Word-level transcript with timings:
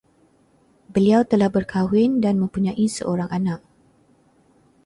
Beliau 0.93 1.21
telah 1.31 1.49
berkahwin 1.55 2.11
dan 2.25 2.35
mempunyai 2.43 2.85
seorang 2.97 3.29
anak 3.37 3.61